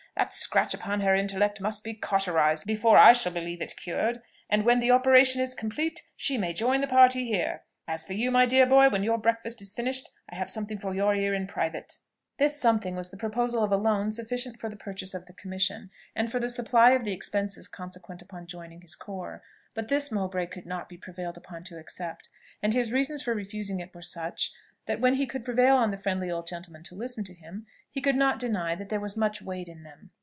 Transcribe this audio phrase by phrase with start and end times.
[0.17, 4.65] That scratch upon her intellect must be cauterized before I shall believe it cured; and
[4.65, 7.63] when the operation is complete, she may join the party here.
[7.87, 10.93] As for you, my dear boy, when your breakfast is finished I have something for
[10.93, 11.95] your ear in private."
[12.37, 15.89] This something was the proposal of a loan sufficient for the purchase of the commission,
[16.13, 19.41] and for the supply of the expenses consequent upon joining his corps.
[19.73, 22.29] But this Mowbray could not be prevailed upon to accept;
[22.61, 24.51] and his reasons for refusing it were such,
[24.87, 28.01] that when he could prevail on the friendly old gentleman to listen to him, he
[28.01, 30.09] could not deny that there was much weight in them.